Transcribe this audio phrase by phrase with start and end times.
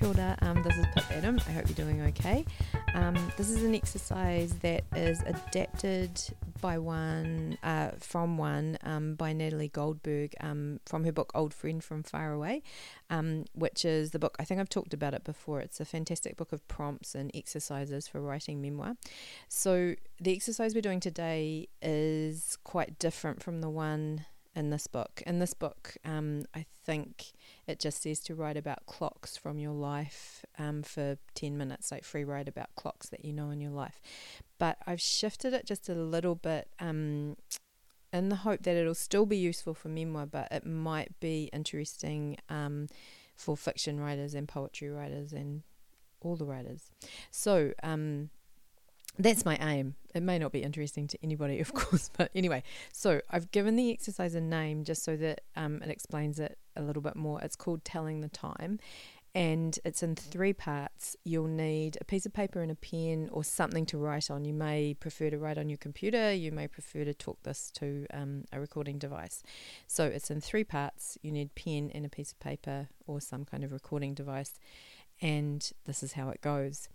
[0.00, 0.36] Matilda.
[0.42, 1.40] Um, this is Pip Adam.
[1.48, 2.44] I hope you're doing okay.
[2.94, 6.20] Um, this is an exercise that is adapted
[6.60, 11.82] by one uh, from one um, by Natalie Goldberg um, from her book Old Friend
[11.82, 12.62] from Far Away,
[13.10, 15.60] um, which is the book I think I've talked about it before.
[15.60, 18.94] It's a fantastic book of prompts and exercises for writing memoir.
[19.48, 24.26] So the exercise we're doing today is quite different from the one
[24.58, 25.22] in this book.
[25.24, 27.32] In this book, um, I think
[27.68, 32.02] it just says to write about clocks from your life um, for 10 minutes, like
[32.02, 34.00] free write about clocks that you know in your life.
[34.58, 37.36] But I've shifted it just a little bit um,
[38.12, 42.36] in the hope that it'll still be useful for memoir, but it might be interesting
[42.48, 42.88] um,
[43.36, 45.62] for fiction writers and poetry writers and
[46.20, 46.90] all the writers.
[47.30, 48.30] So, um,
[49.18, 49.96] that's my aim.
[50.14, 52.62] It may not be interesting to anybody, of course, but anyway.
[52.92, 56.82] So I've given the exercise a name just so that um, it explains it a
[56.82, 57.40] little bit more.
[57.42, 58.78] It's called Telling the Time,
[59.34, 61.16] and it's in three parts.
[61.24, 64.44] You'll need a piece of paper and a pen or something to write on.
[64.44, 66.32] You may prefer to write on your computer.
[66.32, 69.42] You may prefer to talk this to um, a recording device.
[69.88, 71.18] So it's in three parts.
[71.22, 74.58] You need pen and a piece of paper or some kind of recording device,
[75.20, 76.88] and this is how it goes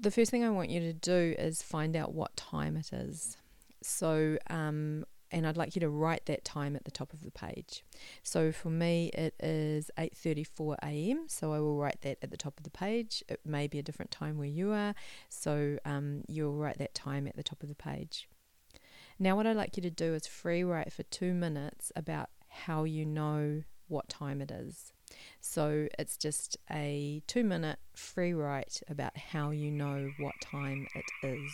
[0.00, 3.36] the first thing I want you to do is find out what time it is.
[3.82, 7.30] So, um, and I'd like you to write that time at the top of the
[7.30, 7.84] page.
[8.22, 11.24] So for me, it is 8:34 a.m.
[11.28, 13.22] So I will write that at the top of the page.
[13.28, 14.94] It may be a different time where you are,
[15.28, 18.28] so um, you'll write that time at the top of the page.
[19.18, 22.84] Now, what I'd like you to do is free write for two minutes about how
[22.84, 24.92] you know what time it is.
[25.40, 31.26] So it's just a two minute free write about how you know what time it
[31.26, 31.52] is.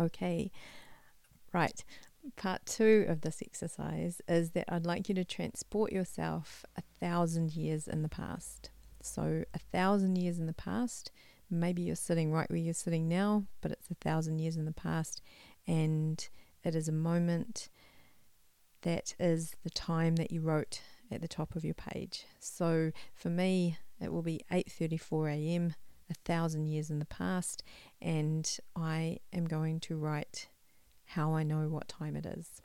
[0.00, 0.50] Okay,
[1.52, 1.84] right.
[2.36, 7.56] Part two of this exercise is that I'd like you to transport yourself a thousand
[7.56, 8.70] years in the past.
[9.00, 11.10] So, a thousand years in the past,
[11.50, 14.72] maybe you're sitting right where you're sitting now, but it's a thousand years in the
[14.72, 15.22] past,
[15.66, 16.28] and
[16.64, 17.68] it is a moment
[18.82, 22.26] that is the time that you wrote at the top of your page.
[22.40, 25.74] So, for me, it will be 8:34 a.m
[26.10, 27.62] a thousand years in the past,
[28.00, 30.48] and I am going to write
[31.04, 32.60] how I know what time it is.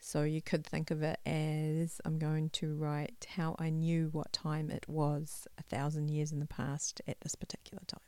[0.00, 4.32] So you could think of it as I'm going to write how I knew what
[4.32, 8.00] time it was a thousand years in the past at this particular time.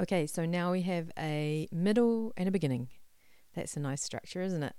[0.00, 2.88] Okay, so now we have a middle and a beginning.
[3.54, 4.74] That's a nice structure, isn't it?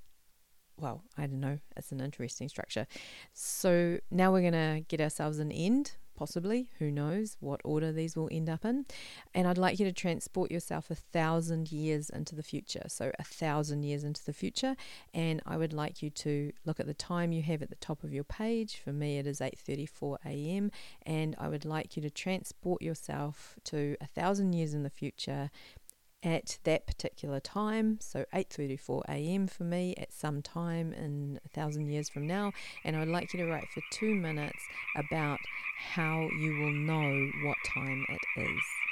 [0.78, 1.60] Well, I don't know.
[1.78, 2.86] It's an interesting structure.
[3.34, 6.70] So now we're going to get ourselves an end possibly.
[6.80, 8.86] Who knows what order these will end up in?
[9.34, 12.84] And I'd like you to transport yourself a thousand years into the future.
[12.88, 14.76] So, a thousand years into the future.
[15.14, 18.04] And I would like you to look at the time you have at the top
[18.04, 18.78] of your page.
[18.84, 20.72] For me, it is 8:34 a.m.
[21.06, 25.52] And I would like you to transport yourself to a thousand years in the future
[26.26, 29.48] at that particular time, so 8:34 a.m.
[29.48, 32.52] for me at some time in a thousand years from now,
[32.84, 34.60] and I'd like you to write for two minutes
[34.96, 35.40] about
[35.76, 38.85] how you will know what time it is.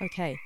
[0.00, 0.38] Okay.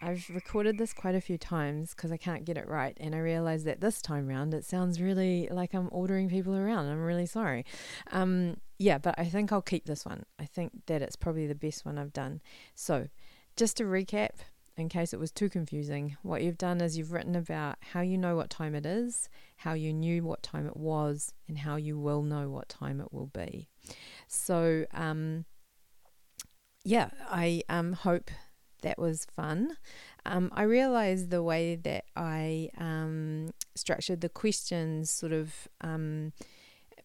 [0.00, 3.18] I've recorded this quite a few times because I can't get it right, and I
[3.18, 6.86] realize that this time round it sounds really like I'm ordering people around.
[6.86, 7.64] I'm really sorry.
[8.12, 10.24] Um, yeah, but I think I'll keep this one.
[10.38, 12.40] I think that it's probably the best one I've done.
[12.76, 13.08] So,
[13.56, 14.30] just to recap,
[14.76, 18.16] in case it was too confusing, what you've done is you've written about how you
[18.16, 21.98] know what time it is, how you knew what time it was, and how you
[21.98, 23.68] will know what time it will be.
[24.28, 25.44] So, um,
[26.84, 28.30] yeah, I um, hope
[28.82, 29.76] that was fun.
[30.24, 36.32] Um, I realized the way that I um, structured the questions sort of um,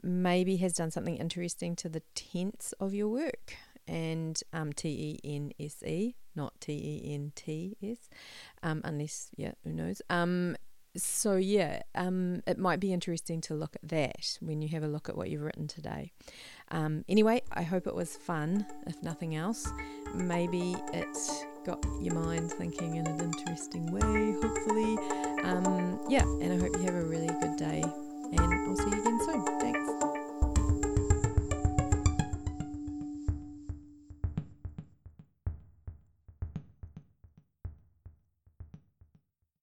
[0.02, 3.56] maybe has done something interesting to the tense of your work.
[3.86, 4.88] And um, T
[5.24, 8.10] E N S E, not T E N T S,
[8.62, 10.02] um, unless, yeah, who knows.
[10.10, 10.56] Um,
[10.96, 14.88] so yeah, um, it might be interesting to look at that when you have a
[14.88, 16.12] look at what you've written today.
[16.74, 19.72] Um, anyway, I hope it was fun, if nothing else.
[20.16, 21.18] Maybe it
[21.66, 24.98] got your mind thinking in an interesting way, hopefully.
[25.44, 29.02] Um, yeah, and I hope you have a really good day, and I'll see you
[29.02, 29.60] again soon.
[29.60, 29.93] Thanks.